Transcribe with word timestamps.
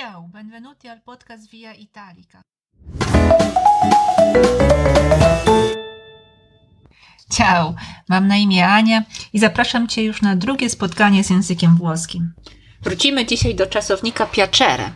Ciao, 0.00 0.28
benvenuti 0.32 0.88
al 0.88 1.00
podcast 1.00 1.50
Via 1.50 1.74
Italica. 1.74 2.42
Ciao, 7.30 7.74
mam 8.08 8.28
na 8.28 8.36
imię 8.36 8.66
Ania 8.66 9.02
i 9.32 9.38
zapraszam 9.38 9.88
Cię 9.88 10.04
już 10.04 10.22
na 10.22 10.36
drugie 10.36 10.70
spotkanie 10.70 11.24
z 11.24 11.30
językiem 11.30 11.76
włoskim. 11.76 12.32
Wrócimy 12.82 13.26
dzisiaj 13.26 13.54
do 13.54 13.66
czasownika 13.66 14.26
piacere, 14.26 14.90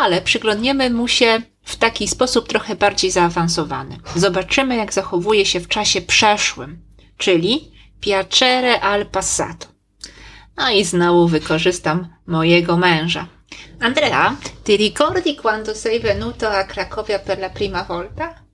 ale 0.00 0.22
przyglądniemy 0.22 0.90
mu 0.90 1.08
się 1.08 1.42
w 1.62 1.76
taki 1.76 2.08
sposób 2.08 2.48
trochę 2.48 2.76
bardziej 2.76 3.10
zaawansowany. 3.10 3.98
Zobaczymy, 4.14 4.76
jak 4.76 4.92
zachowuje 4.92 5.46
się 5.46 5.60
w 5.60 5.68
czasie 5.68 6.00
przeszłym, 6.00 6.82
czyli 7.16 7.72
piacere 8.00 8.80
al 8.80 9.06
passato. 9.06 9.66
No 10.56 10.70
i 10.70 10.84
znowu 10.84 11.28
wykorzystam 11.28 12.08
mojego 12.26 12.76
męża. 12.76 13.37
Andrea, 13.80 14.36
ti 14.62 14.74
ricordi 14.76 15.36
quando 15.36 15.72
sei 15.72 16.00
venuto 16.00 16.46
a 16.48 16.64
Cracovia 16.64 17.20
per 17.20 17.38
la 17.38 17.50
prima 17.50 17.82
volta? 17.82 18.44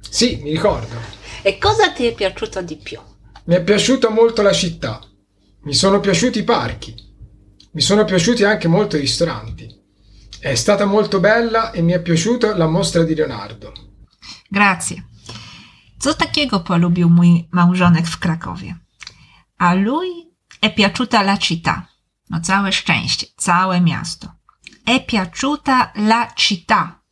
Sì, 0.00 0.40
mi 0.42 0.50
ricordo. 0.50 0.96
E 1.42 1.58
cosa 1.58 1.92
ti 1.92 2.06
è 2.06 2.14
piaciuto 2.14 2.62
di 2.62 2.76
più? 2.76 2.98
Mi 3.44 3.54
è 3.56 3.62
piaciuta 3.62 4.08
molto 4.08 4.40
la 4.42 4.52
città. 4.52 5.00
Mi 5.64 5.74
sono 5.74 6.00
piaciuti 6.00 6.38
i 6.38 6.44
parchi. 6.44 6.94
Mi 7.72 7.80
sono 7.80 8.04
piaciuti 8.04 8.44
anche 8.44 8.68
molto 8.68 8.96
i 8.96 9.00
ristoranti. 9.00 9.68
È 10.38 10.54
stata 10.54 10.86
molto 10.86 11.20
bella 11.20 11.70
e 11.70 11.82
mi 11.82 11.92
è 11.92 12.00
piaciuta 12.00 12.56
la 12.56 12.66
mostra 12.66 13.04
di 13.04 13.14
Leonardo. 13.14 13.72
Grazie. 14.48 15.06
Co 15.98 16.14
takiego 16.14 16.60
polubił 16.60 17.08
mój 17.08 17.48
małżonek 17.50 18.06
w 18.06 18.18
Krakowie? 18.18 18.74
A 19.58 19.74
lui 19.74 20.34
è 20.60 20.72
piaciuta 20.72 21.22
la 21.22 21.36
città. 21.36 21.86
No 22.30 22.40
całe 22.40 22.72
szczęście, 22.72 23.26
całe 23.36 23.80
miasto. 23.80 24.41
È 24.84 25.04
piaciuta 25.04 25.92
la 25.94 26.32
città. 26.34 27.02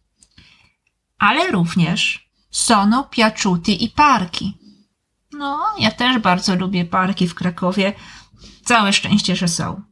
Ale 1.16 1.50
również 1.50 2.18
sono 2.48 3.08
piaciuti 3.08 3.84
i 3.84 3.90
parki. 3.90 4.58
No, 5.32 5.58
ja 5.78 5.90
też 5.90 6.18
bardzo 6.18 6.54
lubię 6.56 6.84
parki 6.84 7.28
w 7.28 7.34
Krakowie. 7.34 7.92
Całe 8.64 8.92
szczęście, 8.92 9.36
że 9.36 9.48
są. 9.48 9.82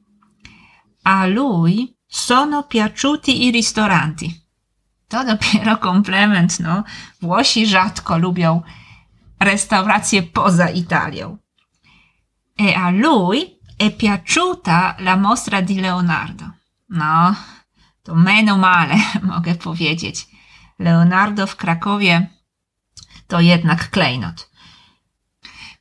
A 1.04 1.26
lui 1.26 1.96
sono 2.08 2.62
piaciuti 2.62 3.46
i 3.46 3.52
ristoranti. 3.52 4.40
To 5.08 5.24
dopiero 5.24 5.76
komplement, 5.76 6.60
no. 6.60 6.84
Włosi 7.22 7.66
rzadko 7.66 8.18
lubią 8.18 8.62
restauracje 9.40 10.22
poza 10.22 10.68
Italią. 10.68 11.38
E 12.58 12.74
a 12.74 12.90
lui 12.90 13.58
è 13.76 13.90
piaciuta 13.90 14.96
la 14.98 15.16
mostra 15.16 15.60
di 15.60 15.80
Leonardo. 15.80 16.44
No, 16.88 17.36
to 18.08 18.14
meno 18.14 18.56
male, 18.56 18.96
mogę 19.34 19.54
powiedzieć. 19.54 20.26
Leonardo 20.78 21.46
w 21.46 21.56
Krakowie 21.56 22.26
to 23.26 23.40
jednak 23.40 23.90
klejnot. 23.90 24.50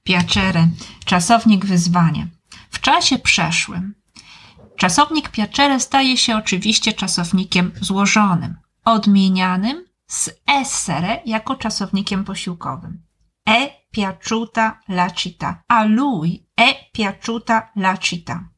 Piacere, 0.04 0.68
czasownik 1.06 1.66
wyzwania. 1.66 2.28
W 2.70 2.80
czasie 2.80 3.20
przeszłym 3.20 3.96
czasownik 4.78 5.30
piacere 5.30 5.80
staje 5.80 6.18
się 6.18 6.38
oczywiście 6.38 6.94
czasownikiem 6.94 7.72
złożonym, 7.82 8.56
odmienianym 8.86 9.86
z 10.08 10.30
essere 10.48 11.22
jako 11.26 11.56
czasownikiem 11.56 12.24
posiłkowym. 12.24 13.04
È 13.50 13.70
piaciuta 13.92 14.80
la 14.88 15.10
città. 15.10 15.64
A 15.68 15.84
lui 15.84 16.48
è 16.56 16.90
piaciuta 16.92 17.72
la 17.76 17.98
città. 17.98 18.57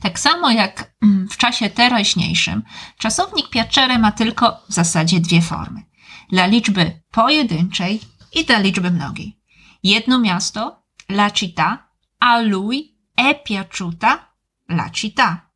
Tak 0.00 0.18
samo 0.18 0.50
jak 0.50 0.94
mm, 1.02 1.28
w 1.28 1.36
czasie 1.36 1.70
teraźniejszym, 1.70 2.62
czasownik 2.98 3.50
piacere 3.50 3.98
ma 3.98 4.12
tylko 4.12 4.62
w 4.68 4.72
zasadzie 4.72 5.20
dwie 5.20 5.42
formy. 5.42 5.82
Dla 6.30 6.46
liczby 6.46 7.02
pojedynczej 7.10 8.00
i 8.34 8.44
dla 8.44 8.58
liczby 8.58 8.90
mnogiej. 8.90 9.38
Jedno 9.82 10.18
miasto, 10.18 10.82
la 11.08 11.30
città, 11.30 11.78
a 12.18 12.40
lui 12.40 12.96
è 13.16 13.42
piaciuta 13.42 14.34
la 14.68 14.90
città. 14.90 15.50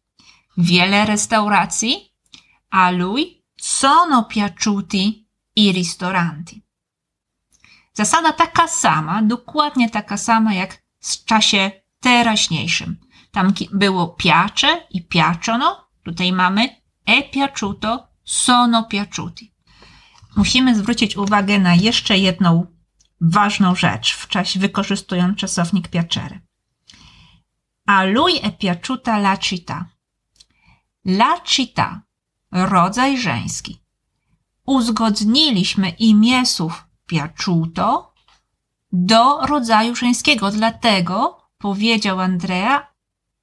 Wiele 0.56 1.04
restauracji, 1.04 2.12
a 2.68 2.90
lui 2.90 3.44
sono 3.56 4.26
piaciuti 4.26 5.28
i 5.56 5.72
ristoranti. 5.72 6.62
Zasada 7.92 8.32
taka 8.32 8.66
sama, 8.66 9.22
dokładnie 9.22 9.90
taka 9.90 10.16
sama 10.16 10.54
jak 10.54 10.82
w 11.00 11.24
czasie 11.24 11.70
teraźniejszym. 12.00 12.96
Tam 13.30 13.52
było 13.72 14.08
piace 14.08 14.86
i 14.90 15.02
piacciono, 15.02 15.88
tutaj 16.02 16.32
mamy 16.32 16.80
è 17.04 17.30
piaciuto, 17.30 18.08
sono 18.24 18.84
piaciuti. 18.84 19.52
Musimy 20.36 20.74
zwrócić 20.74 21.16
uwagę 21.16 21.58
na 21.58 21.74
jeszcze 21.74 22.18
jedną 22.18 22.66
ważną 23.20 23.74
rzecz 23.74 24.14
w 24.14 24.28
czasie 24.28 24.60
wykorzystując 24.60 25.38
czasownik 25.38 25.88
piacere. 25.88 26.40
A 27.86 28.04
lui 28.04 28.40
è 28.40 28.50
piaciuta 28.56 29.18
la 29.18 29.36
città. 29.36 29.84
La 31.04 31.40
città, 31.44 32.00
rodzaj 32.52 33.18
żeński. 33.18 33.80
Uzgodniliśmy 34.66 35.88
imię 35.88 36.46
słów 36.46 36.84
piaciuto 37.06 38.14
do 38.92 39.46
rodzaju 39.46 39.96
żeńskiego. 39.96 40.50
Dlatego 40.50 41.40
powiedział 41.58 42.20
Andrea 42.20 42.89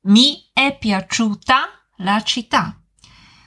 mi 0.07 0.49
è 0.53 0.77
piaciuta 0.77 1.67
la 1.97 2.21
città. 2.21 2.81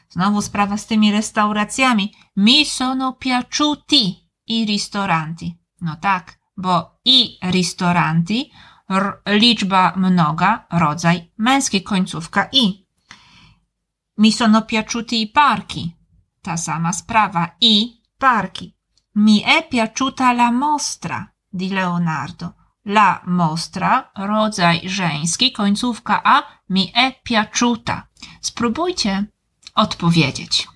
Znowu 0.08 0.40
sprawa 0.40 0.76
z 0.76 0.86
tymi 0.86 1.10
restauracjami. 1.10 2.12
Mi 2.34 2.64
sono 2.64 3.14
piaciuti 3.14 4.28
i 4.44 4.64
ristoranti. 4.64 5.56
No 5.78 5.98
tak, 5.98 6.38
bo 6.54 6.98
i 7.02 7.38
ristoranti, 7.40 8.50
r- 8.88 9.20
liczba 9.24 9.92
mnoga, 9.96 10.66
rodzaj 10.70 11.32
męski, 11.36 11.82
końcówka 11.82 12.48
i. 12.52 12.86
Mi 14.16 14.32
sono 14.32 14.64
piaciuti 14.64 15.20
i 15.20 15.30
parchi. 15.30 15.96
Ta 16.40 16.56
sama 16.56 16.92
sprawa. 16.92 17.54
I 17.58 18.00
parchi. 18.16 18.74
Mi 19.12 19.40
è 19.40 19.66
piaciuta 19.66 20.32
la 20.32 20.50
mostra 20.50 21.32
di 21.48 21.68
Leonardo. 21.68 22.54
La 22.84 23.22
mostra, 23.26 24.10
rodzaj 24.16 24.88
żeński, 24.88 25.52
końcówka 25.52 26.22
a, 26.24 26.42
mi 26.68 26.90
è 26.94 27.20
piaciuta. 27.22 28.06
Spróbujcie 28.40 29.26
odpowiedzieć. 29.74 30.68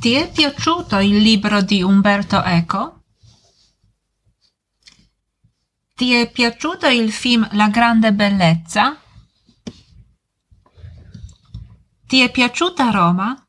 Ti 0.00 0.12
è 0.12 0.32
piaciuto 0.32 0.98
il 1.00 1.22
libro 1.22 1.62
di 1.62 1.82
Umberto 1.82 2.42
Eco? 2.44 3.02
Ti 5.94 6.12
è 6.12 6.30
piaciuto 6.30 6.86
il 6.88 7.12
film 7.12 7.48
La 7.52 7.68
grande 7.68 8.12
bellezza? 8.12 8.96
Ti 12.06 12.20
è 12.20 12.30
piaciuta 12.30 12.90
Roma? 12.90 13.46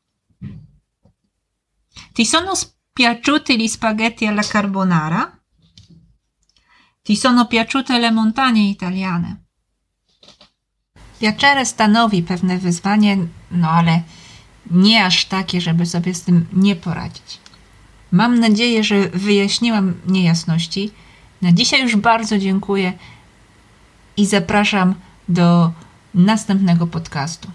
Ti 2.12 2.24
sono 2.24 2.52
piaciuti 2.92 3.56
gli 3.56 3.68
spaghetti 3.68 4.26
alla 4.26 4.42
carbonara? 4.42 5.37
Ti 7.08 7.16
sono 7.16 7.46
piaciute 7.46 7.98
le 7.98 8.10
montagne 8.10 8.68
italiane? 8.68 9.36
Piacere 11.18 11.64
stanowi 11.64 12.22
pewne 12.22 12.58
wyzwanie, 12.58 13.16
no 13.50 13.70
ale 13.70 14.02
nie 14.70 15.04
aż 15.04 15.24
takie, 15.24 15.60
żeby 15.60 15.86
sobie 15.86 16.14
z 16.14 16.22
tym 16.22 16.46
nie 16.52 16.76
poradzić. 16.76 17.40
Mam 18.12 18.40
nadzieję, 18.40 18.84
że 18.84 19.08
wyjaśniłam 19.08 19.94
niejasności. 20.06 20.90
Na 21.42 21.52
dzisiaj 21.52 21.82
już 21.82 21.96
bardzo 21.96 22.38
dziękuję 22.38 22.92
i 24.16 24.26
zapraszam 24.26 24.94
do 25.28 25.72
następnego 26.14 26.86
podcastu. 26.86 27.50